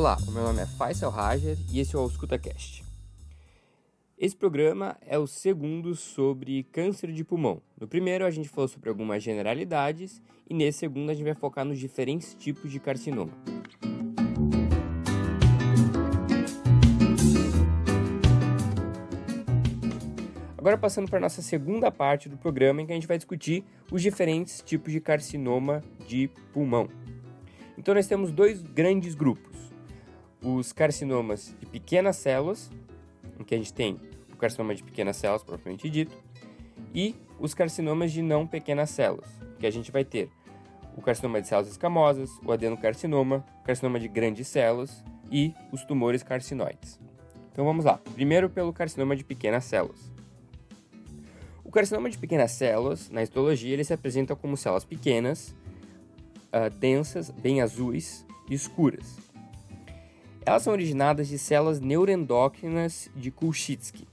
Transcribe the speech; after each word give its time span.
Olá, 0.00 0.16
o 0.26 0.30
meu 0.30 0.42
nome 0.42 0.62
é 0.62 0.64
Faisal 0.64 1.10
Rajer 1.10 1.58
e 1.70 1.78
esse 1.78 1.94
é 1.94 1.98
o 1.98 2.06
EscutaCast. 2.06 2.82
Esse 4.16 4.34
programa 4.34 4.96
é 5.02 5.18
o 5.18 5.26
segundo 5.26 5.94
sobre 5.94 6.62
câncer 6.72 7.12
de 7.12 7.22
pulmão. 7.22 7.60
No 7.78 7.86
primeiro 7.86 8.24
a 8.24 8.30
gente 8.30 8.48
falou 8.48 8.66
sobre 8.66 8.88
algumas 8.88 9.22
generalidades 9.22 10.22
e 10.48 10.54
nesse 10.54 10.78
segundo 10.78 11.10
a 11.10 11.12
gente 11.12 11.26
vai 11.26 11.34
focar 11.34 11.66
nos 11.66 11.78
diferentes 11.78 12.32
tipos 12.32 12.70
de 12.70 12.80
carcinoma. 12.80 13.30
Agora 20.56 20.78
passando 20.78 21.10
para 21.10 21.18
a 21.18 21.20
nossa 21.20 21.42
segunda 21.42 21.90
parte 21.90 22.26
do 22.26 22.38
programa 22.38 22.80
em 22.80 22.86
que 22.86 22.92
a 22.92 22.94
gente 22.94 23.06
vai 23.06 23.18
discutir 23.18 23.62
os 23.92 24.00
diferentes 24.00 24.62
tipos 24.62 24.94
de 24.94 25.00
carcinoma 25.02 25.84
de 26.08 26.30
pulmão. 26.54 26.88
Então 27.76 27.94
nós 27.94 28.06
temos 28.06 28.32
dois 28.32 28.62
grandes 28.62 29.14
grupos. 29.14 29.49
Os 30.42 30.72
carcinomas 30.72 31.54
de 31.60 31.66
pequenas 31.66 32.16
células, 32.16 32.70
em 33.38 33.44
que 33.44 33.54
a 33.54 33.58
gente 33.58 33.72
tem 33.72 34.00
o 34.32 34.36
carcinoma 34.36 34.74
de 34.74 34.82
pequenas 34.82 35.16
células 35.16 35.42
propriamente 35.42 35.88
dito, 35.88 36.16
e 36.94 37.14
os 37.38 37.54
carcinomas 37.54 38.12
de 38.12 38.22
não 38.22 38.46
pequenas 38.46 38.90
células, 38.90 39.28
que 39.58 39.66
a 39.66 39.70
gente 39.70 39.90
vai 39.90 40.04
ter 40.04 40.30
o 40.96 41.02
carcinoma 41.02 41.40
de 41.40 41.48
células 41.48 41.70
escamosas, 41.70 42.30
o 42.44 42.52
adenocarcinoma, 42.52 43.44
o 43.60 43.64
carcinoma 43.64 44.00
de 44.00 44.08
grandes 44.08 44.48
células 44.48 45.04
e 45.30 45.54
os 45.70 45.84
tumores 45.84 46.22
carcinoides. 46.22 46.98
Então 47.52 47.64
vamos 47.64 47.84
lá. 47.84 47.98
Primeiro 48.14 48.48
pelo 48.48 48.72
carcinoma 48.72 49.16
de 49.16 49.24
pequenas 49.24 49.64
células. 49.64 50.10
O 51.64 51.70
carcinoma 51.70 52.10
de 52.10 52.18
pequenas 52.18 52.52
células, 52.52 53.10
na 53.10 53.22
histologia, 53.22 53.72
ele 53.72 53.84
se 53.84 53.92
apresenta 53.92 54.34
como 54.34 54.56
células 54.56 54.84
pequenas, 54.84 55.54
uh, 56.52 56.68
densas, 56.78 57.30
bem 57.30 57.60
azuis 57.60 58.26
e 58.48 58.54
escuras. 58.54 59.16
Elas 60.44 60.62
são 60.62 60.72
originadas 60.72 61.28
de 61.28 61.38
células 61.38 61.80
neuroendócrinas 61.80 63.10
de 63.14 63.30
Kulchitsky. 63.30 64.06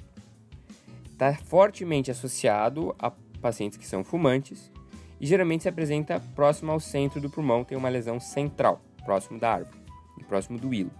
Está 1.11 1.33
fortemente 1.33 2.11
associado 2.11 2.95
a 2.99 3.11
pacientes 3.41 3.77
que 3.77 3.87
são 3.87 4.03
fumantes 4.03 4.71
e 5.19 5.25
geralmente 5.25 5.63
se 5.63 5.69
apresenta 5.69 6.19
próximo 6.35 6.71
ao 6.71 6.79
centro 6.79 7.19
do 7.19 7.29
pulmão, 7.29 7.63
tem 7.63 7.77
uma 7.77 7.89
lesão 7.89 8.19
central, 8.19 8.81
próximo 9.05 9.39
da 9.39 9.53
árvore 9.53 9.87
próximo 10.27 10.59
do 10.59 10.73
hilo. 10.73 10.91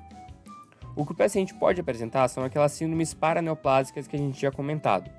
O 0.95 1.06
que 1.06 1.11
o 1.11 1.16
paciente 1.16 1.53
pode 1.53 1.80
apresentar 1.80 2.28
são 2.28 2.44
aquelas 2.44 2.72
síndromes 2.72 3.14
paraneoplásicas 3.14 4.08
que 4.08 4.16
a 4.16 4.19
gente 4.19 4.39
tinha 4.39 4.52
comentado, 4.52 5.12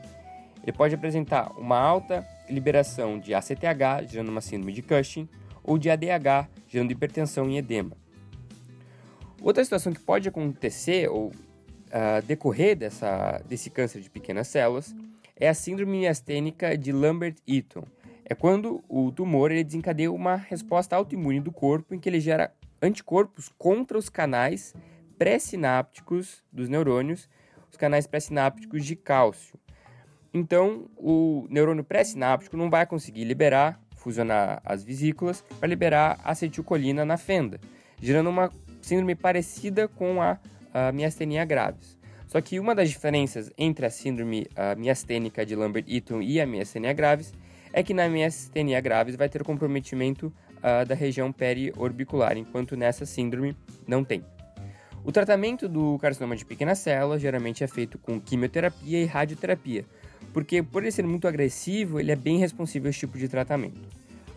ele 0.63 0.77
pode 0.77 0.95
apresentar 0.95 1.53
uma 1.57 1.79
alta 1.79 2.27
liberação 2.51 3.19
de 3.19 3.33
ACTH, 3.33 4.09
gerando 4.09 4.29
uma 4.29 4.41
síndrome 4.41 4.73
de 4.73 4.83
Cushing, 4.83 5.29
ou 5.63 5.79
de 5.79 5.89
ADH, 5.89 6.49
gerando 6.67 6.91
hipertensão 6.91 7.49
e 7.49 7.57
edema. 7.57 7.97
Outra 9.41 9.63
situação 9.63 9.93
que 9.93 10.01
pode 10.01 10.29
acontecer 10.29 11.09
ou 11.09 11.29
uh, 11.29 12.27
decorrer 12.27 12.77
dessa, 12.77 13.43
desse 13.49 13.71
câncer 13.71 14.01
de 14.01 14.11
pequenas 14.11 14.49
células 14.49 14.95
é 15.37 15.49
a 15.49 15.55
síndrome 15.55 15.99
miastênica 15.99 16.77
de 16.77 16.93
Lambert-Eaton. 16.93 17.85
É 18.25 18.35
quando 18.35 18.83
o 18.89 19.11
tumor 19.13 19.51
ele 19.51 19.65
desencadeia 19.65 20.13
uma 20.13 20.37
resposta 20.37 20.97
autoimune 20.97 21.41
do 21.41 21.53
corpo 21.53 21.95
em 21.95 21.99
que 21.99 22.09
ele 22.09 22.21
gera 22.21 22.53
anticorpos 22.83 23.49
contra 23.57 23.97
os 23.97 24.09
canais 24.09 24.75
pré-sinápticos 25.17 26.43
dos 26.53 26.69
neurônios, 26.69 27.29
os 27.71 27.77
canais 27.77 28.07
pré-sinápticos 28.07 28.85
de 28.85 28.97
cálcio. 28.97 29.59
Então, 30.35 30.91
o 30.97 31.47
neurônio 31.49 31.83
pré-sináptico 31.83 32.57
não 32.57 32.69
vai 32.69 32.87
conseguir 32.87 33.25
liberar, 33.25 33.81
fusionar 33.97 34.61
as 34.65 34.85
vesículas 34.85 35.43
para 35.59 35.69
liberar 35.69 36.21
acetilcolina 36.23 37.05
na 37.05 37.17
fenda, 37.17 37.59
gerando 38.01 38.29
uma 38.29 38.53
síndrome 38.81 39.15
parecida 39.15 39.89
com 39.89 40.21
a, 40.23 40.39
a 40.73 40.93
miastenia 40.93 41.45
graves. 41.45 41.99
Só 42.27 42.41
que 42.41 42.61
uma 42.61 42.75
das 42.75 42.91
diferenças 42.91 43.51
entre 43.57 43.87
a 43.87 43.91
síndrome 43.91 44.47
miastênica 44.77 45.47
de 45.47 45.57
Lambert-Eaton 45.57 46.21
e 46.21 46.41
a 46.41 46.47
miastenia 46.47 46.93
graves 46.93 47.33
é 47.73 47.83
que 47.83 47.95
na 47.95 48.09
miastenia 48.09 48.81
graves 48.81 49.17
vai 49.17 49.29
ter 49.29 49.43
comprometimento 49.43 50.33
da 50.87 50.95
região 50.95 51.33
periorbicular, 51.33 52.37
enquanto 52.37 52.77
nessa 52.77 53.07
síndrome 53.07 53.57
não 53.87 54.05
tem. 54.05 54.23
O 55.05 55.13
tratamento 55.13 55.69
do 55.69 55.99
carcinoma 55.99 56.37
de 56.37 56.45
pequena 56.45 56.75
célula 56.75 57.19
geralmente 57.19 57.65
é 57.65 57.67
feito 57.67 57.97
com 57.97 58.21
quimioterapia 58.21 59.03
e 59.03 59.07
radioterapia, 59.07 59.87
porque 60.33 60.63
por 60.63 60.83
ele 60.83 60.93
ser 60.93 61.07
muito 61.07 61.27
agressivo, 61.27 61.99
ele 61.99 62.13
é 62.13 62.17
bem 62.17 62.39
responsivo 62.39 62.89
a 62.89 62.91
esse 62.91 62.99
tipo 62.99 63.17
de 63.17 63.27
tratamento. 63.27 63.81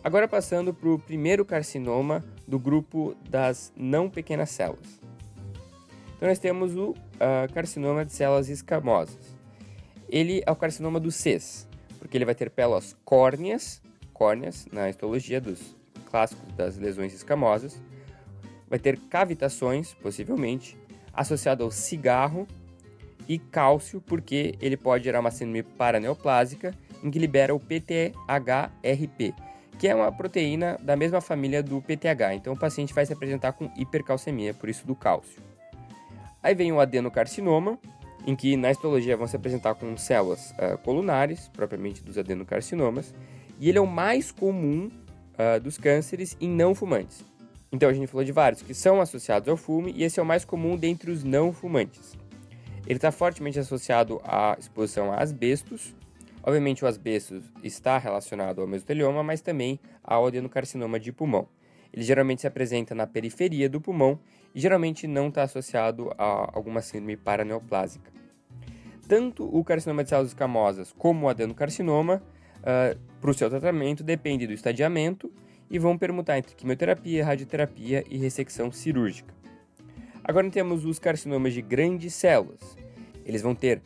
Agora 0.03 0.27
passando 0.27 0.73
para 0.73 0.89
o 0.89 0.97
primeiro 0.97 1.45
carcinoma 1.45 2.25
do 2.47 2.57
grupo 2.57 3.15
das 3.29 3.71
não 3.75 4.09
pequenas 4.09 4.49
células. 4.49 4.99
Então 6.15 6.27
nós 6.27 6.39
temos 6.39 6.75
o 6.75 6.91
uh, 6.91 7.53
carcinoma 7.53 8.03
de 8.03 8.11
células 8.11 8.49
escamosas. 8.49 9.35
Ele 10.09 10.41
é 10.45 10.51
o 10.51 10.55
carcinoma 10.55 10.99
do 10.99 11.11
CES, 11.11 11.67
porque 11.99 12.17
ele 12.17 12.25
vai 12.25 12.35
ter 12.35 12.49
pérolas 12.49 12.95
córneas, 13.05 13.81
córneas 14.11 14.67
na 14.71 14.89
histologia 14.89 15.39
dos 15.39 15.75
clássicos 16.05 16.51
das 16.53 16.77
lesões 16.77 17.13
escamosas, 17.13 17.81
vai 18.67 18.79
ter 18.79 18.99
cavitações, 18.99 19.93
possivelmente, 19.93 20.77
associado 21.13 21.63
ao 21.63 21.71
cigarro 21.71 22.47
e 23.27 23.37
cálcio, 23.37 24.01
porque 24.01 24.55
ele 24.59 24.75
pode 24.75 25.03
gerar 25.03 25.19
uma 25.19 25.31
síndrome 25.31 25.63
paraneoplásica 25.63 26.73
em 27.03 27.09
que 27.09 27.19
libera 27.19 27.53
o 27.53 27.59
PTHRP, 27.59 29.33
que 29.81 29.87
é 29.87 29.95
uma 29.95 30.11
proteína 30.11 30.77
da 30.79 30.95
mesma 30.95 31.19
família 31.21 31.63
do 31.63 31.81
PTH. 31.81 32.35
Então 32.35 32.53
o 32.53 32.59
paciente 32.59 32.93
vai 32.93 33.03
se 33.03 33.13
apresentar 33.13 33.53
com 33.53 33.67
hipercalcemia, 33.75 34.53
por 34.53 34.69
isso 34.69 34.85
do 34.85 34.93
cálcio. 34.93 35.41
Aí 36.43 36.53
vem 36.53 36.71
o 36.71 36.79
adenocarcinoma, 36.79 37.79
em 38.27 38.35
que 38.35 38.55
na 38.55 38.69
histologia 38.69 39.17
vão 39.17 39.25
se 39.25 39.35
apresentar 39.35 39.73
com 39.73 39.97
células 39.97 40.51
uh, 40.51 40.77
colunares, 40.83 41.47
propriamente 41.47 42.03
dos 42.03 42.15
adenocarcinomas, 42.15 43.11
e 43.59 43.69
ele 43.69 43.79
é 43.79 43.81
o 43.81 43.87
mais 43.87 44.31
comum 44.31 44.91
uh, 45.33 45.59
dos 45.59 45.79
cânceres 45.79 46.37
em 46.39 46.47
não 46.47 46.75
fumantes. 46.75 47.25
Então 47.71 47.89
a 47.89 47.93
gente 47.93 48.05
falou 48.05 48.23
de 48.23 48.31
vários 48.31 48.61
que 48.61 48.75
são 48.75 49.01
associados 49.01 49.49
ao 49.49 49.57
fume, 49.57 49.93
e 49.95 50.03
esse 50.03 50.19
é 50.19 50.23
o 50.23 50.25
mais 50.27 50.45
comum 50.45 50.77
dentre 50.77 51.09
os 51.09 51.23
não 51.23 51.51
fumantes. 51.51 52.15
Ele 52.85 52.99
está 52.99 53.11
fortemente 53.11 53.57
associado 53.57 54.21
à 54.23 54.55
exposição 54.59 55.11
a 55.11 55.23
asbestos. 55.23 55.95
Obviamente, 56.43 56.83
o 56.83 56.87
asbestos 56.87 57.43
está 57.63 57.97
relacionado 57.97 58.61
ao 58.61 58.67
mesotelioma, 58.67 59.23
mas 59.23 59.41
também 59.41 59.79
ao 60.03 60.25
adenocarcinoma 60.27 60.99
de 60.99 61.11
pulmão. 61.11 61.47
Ele 61.93 62.03
geralmente 62.03 62.41
se 62.41 62.47
apresenta 62.47 62.95
na 62.95 63.05
periferia 63.05 63.69
do 63.69 63.81
pulmão 63.81 64.19
e 64.55 64.59
geralmente 64.59 65.07
não 65.07 65.27
está 65.27 65.43
associado 65.43 66.11
a 66.17 66.51
alguma 66.53 66.81
síndrome 66.81 67.17
paraneoplásica. 67.17 68.11
Tanto 69.07 69.43
o 69.45 69.63
carcinoma 69.63 70.03
de 70.03 70.09
células 70.09 70.31
escamosas 70.31 70.93
como 70.97 71.25
o 71.25 71.29
adenocarcinoma, 71.29 72.23
uh, 72.59 72.97
para 73.19 73.29
o 73.29 73.33
seu 73.33 73.49
tratamento, 73.49 74.03
depende 74.03 74.47
do 74.47 74.53
estadiamento 74.53 75.31
e 75.69 75.77
vão 75.77 75.97
permutar 75.97 76.37
entre 76.37 76.55
quimioterapia, 76.55 77.25
radioterapia 77.25 78.03
e 78.09 78.17
ressecção 78.17 78.71
cirúrgica. 78.71 79.33
Agora 80.23 80.49
temos 80.49 80.85
os 80.85 80.97
carcinomas 80.97 81.53
de 81.53 81.61
grandes 81.61 82.13
células. 82.13 82.77
Eles 83.25 83.41
vão 83.41 83.55
ter, 83.55 83.81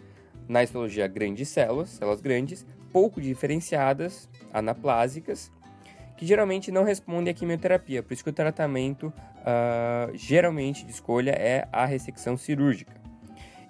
na 0.48 0.64
histologia, 0.64 1.08
grandes 1.08 1.50
células, 1.50 1.90
células 1.90 2.22
grandes, 2.22 2.66
pouco 2.92 3.20
diferenciadas, 3.20 4.30
anaplásicas, 4.54 5.52
que 6.18 6.26
geralmente 6.26 6.72
não 6.72 6.84
respondem 6.84 7.32
à 7.32 7.34
quimioterapia, 7.34 8.02
por 8.02 8.14
isso 8.14 8.24
que 8.24 8.30
o 8.30 8.34
tratamento 8.34 9.08
uh, 9.08 10.16
geralmente 10.16 10.86
de 10.86 10.92
escolha 10.92 11.32
é 11.32 11.68
a 11.72 11.86
ressecção 11.86 12.38
cirúrgica. 12.38 12.94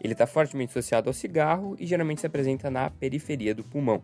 Ele 0.01 0.13
está 0.13 0.27
fortemente 0.27 0.69
associado 0.69 1.09
ao 1.09 1.13
cigarro 1.13 1.75
e 1.79 1.87
geralmente 1.87 2.21
se 2.21 2.27
apresenta 2.27 2.69
na 2.69 2.89
periferia 2.89 3.55
do 3.55 3.63
pulmão. 3.63 4.03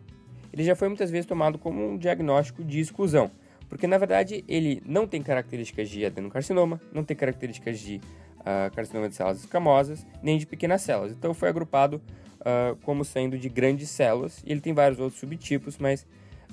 Ele 0.52 0.64
já 0.64 0.74
foi 0.74 0.88
muitas 0.88 1.10
vezes 1.10 1.26
tomado 1.26 1.58
como 1.58 1.88
um 1.88 1.96
diagnóstico 1.96 2.64
de 2.64 2.80
exclusão, 2.80 3.30
porque 3.68 3.86
na 3.86 3.96
verdade 3.96 4.44
ele 4.48 4.82
não 4.84 5.06
tem 5.06 5.22
características 5.22 5.88
de 5.88 6.04
adenocarcinoma, 6.04 6.80
não 6.92 7.04
tem 7.04 7.16
características 7.16 7.78
de 7.78 8.00
uh, 8.42 8.74
carcinoma 8.74 9.08
de 9.08 9.14
células 9.14 9.40
escamosas, 9.40 10.06
nem 10.22 10.38
de 10.38 10.46
pequenas 10.46 10.82
células. 10.82 11.12
Então 11.12 11.32
foi 11.32 11.48
agrupado 11.48 12.00
uh, 12.40 12.76
como 12.82 13.04
sendo 13.04 13.38
de 13.38 13.48
grandes 13.48 13.88
células, 13.90 14.42
e 14.44 14.52
ele 14.52 14.60
tem 14.60 14.72
vários 14.72 15.00
outros 15.00 15.18
subtipos, 15.18 15.78
mas 15.78 16.02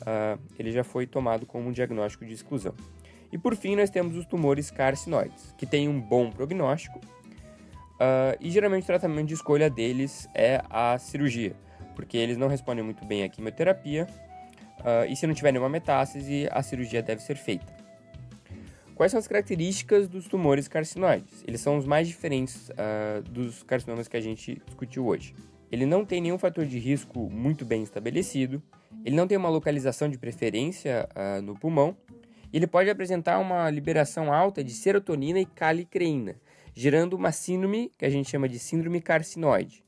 uh, 0.02 0.40
ele 0.58 0.72
já 0.72 0.84
foi 0.84 1.06
tomado 1.06 1.46
como 1.46 1.70
um 1.70 1.72
diagnóstico 1.72 2.26
de 2.26 2.34
exclusão. 2.34 2.74
E 3.32 3.38
por 3.38 3.56
fim, 3.56 3.76
nós 3.76 3.90
temos 3.90 4.16
os 4.16 4.26
tumores 4.26 4.72
carcinoides, 4.72 5.54
que 5.58 5.66
têm 5.66 5.88
um 5.88 6.00
bom 6.00 6.32
prognóstico, 6.32 7.00
e 8.40 8.50
geralmente 8.50 8.84
o 8.84 8.88
tratamento 8.88 9.28
de 9.28 9.34
escolha 9.34 9.70
deles 9.70 10.28
é 10.34 10.64
a 10.70 10.98
cirurgia, 10.98 11.54
porque 11.96 12.18
eles 12.18 12.38
não 12.38 12.48
respondem 12.48 12.84
muito 12.84 13.06
bem 13.06 13.24
à 13.24 13.30
quimioterapia, 13.30 14.08
e 15.08 15.16
se 15.16 15.28
não 15.28 15.34
tiver 15.36 15.52
nenhuma 15.52 15.70
metástase, 15.70 16.48
a 16.50 16.64
cirurgia 16.64 17.04
deve 17.04 17.22
ser 17.22 17.36
feita. 17.36 17.79
Quais 19.00 19.14
são 19.14 19.20
as 19.20 19.30
características 19.30 20.10
dos 20.10 20.28
tumores 20.28 20.68
carcinoides? 20.68 21.42
Eles 21.48 21.62
são 21.62 21.78
os 21.78 21.86
mais 21.86 22.06
diferentes 22.06 22.68
uh, 22.68 23.22
dos 23.30 23.64
carcinomas 23.64 24.10
que 24.10 24.18
a 24.18 24.20
gente 24.20 24.62
discutiu 24.66 25.08
hoje. 25.08 25.34
Ele 25.72 25.86
não 25.86 26.04
tem 26.04 26.20
nenhum 26.20 26.38
fator 26.38 26.66
de 26.66 26.78
risco 26.78 27.30
muito 27.30 27.64
bem 27.64 27.82
estabelecido, 27.82 28.62
ele 29.06 29.16
não 29.16 29.26
tem 29.26 29.38
uma 29.38 29.48
localização 29.48 30.10
de 30.10 30.18
preferência 30.18 31.08
uh, 31.16 31.42
no 31.42 31.58
pulmão, 31.58 31.96
e 32.52 32.58
ele 32.58 32.68
pode 32.68 32.90
apresentar 32.90 33.40
uma 33.40 33.70
liberação 33.70 34.34
alta 34.34 34.62
de 34.62 34.74
serotonina 34.74 35.40
e 35.40 35.46
calicreína, 35.46 36.36
gerando 36.76 37.14
uma 37.14 37.32
síndrome 37.32 37.94
que 37.98 38.04
a 38.04 38.10
gente 38.10 38.30
chama 38.30 38.50
de 38.50 38.60
síndrome 38.60 39.00
carcinoide, 39.00 39.82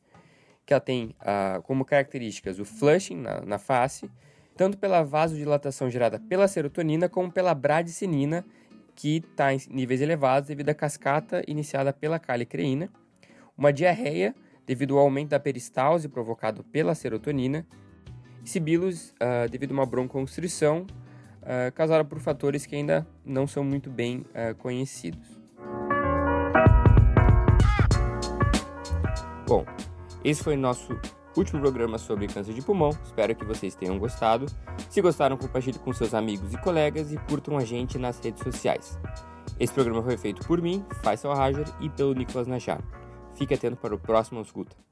que 0.66 0.72
ela 0.72 0.80
tem 0.80 1.14
uh, 1.20 1.62
como 1.64 1.84
características 1.84 2.60
o 2.60 2.64
flushing 2.64 3.18
na, 3.18 3.42
na 3.42 3.58
face, 3.58 4.10
tanto 4.56 4.78
pela 4.78 5.04
vasodilatação 5.04 5.90
gerada 5.90 6.18
pela 6.18 6.48
serotonina 6.48 7.10
como 7.10 7.30
pela 7.30 7.54
bradicinina, 7.54 8.46
que 9.02 9.18
está 9.18 9.52
em 9.52 9.60
níveis 9.72 10.00
elevados 10.00 10.50
devido 10.50 10.70
à 10.70 10.76
cascata 10.76 11.42
iniciada 11.48 11.92
pela 11.92 12.20
calicreína, 12.20 12.88
uma 13.58 13.74
diarreia 13.74 14.36
devido 14.64 14.96
ao 14.96 15.04
aumento 15.04 15.30
da 15.30 15.40
peristalse 15.40 16.08
provocado 16.08 16.64
pela 16.66 16.94
serotonina, 16.94 17.66
e 18.46 18.48
sibilos 18.48 19.10
uh, 19.14 19.50
devido 19.50 19.72
a 19.72 19.74
uma 19.74 19.88
bronconstrição 19.88 20.86
uh, 21.42 21.72
causada 21.74 22.06
por 22.06 22.20
fatores 22.20 22.68
que 22.68 22.76
ainda 22.76 23.08
não 23.26 23.48
são 23.48 23.64
muito 23.64 23.90
bem 23.90 24.20
uh, 24.20 24.54
conhecidos. 24.60 25.42
Bom, 29.48 29.66
esse 30.24 30.44
foi 30.44 30.56
nosso 30.56 30.94
último 31.36 31.62
programa 31.62 31.98
sobre 31.98 32.28
câncer 32.28 32.54
de 32.54 32.62
pulmão. 32.62 32.90
Espero 33.04 33.36
que 33.36 33.46
vocês 33.46 33.76
tenham 33.76 33.98
gostado. 33.98 34.46
Se 34.90 35.02
gostaram, 35.02 35.38
compartilhe 35.38 35.80
com 35.80 35.94
seus 35.94 36.14
amigos 36.14 36.54
e 36.54 36.58
colegas 36.58 37.12
e 37.12 37.18
curtam 37.18 37.58
a 37.58 37.66
gente 37.66 37.98
nas 37.98 38.20
redes 38.20 38.44
sociais. 38.44 39.00
Esse 39.60 39.74
programa 39.74 40.02
foi 40.02 40.18
feito 40.18 40.46
por 40.46 40.62
mim, 40.62 40.84
Faisal 41.04 41.36
Rajar, 41.36 41.66
e 41.80 41.90
pelo 41.90 42.14
Nicolas 42.14 42.48
Najar. 42.48 42.82
Fique 43.36 43.54
atento 43.54 43.78
para 43.78 43.96
o 43.96 44.00
próximo 44.00 44.42
escuta. 44.42 44.91